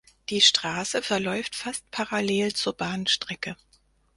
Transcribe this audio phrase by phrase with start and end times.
[0.29, 3.55] Die Straße verläuft fast parallel zur Bahnstrecke.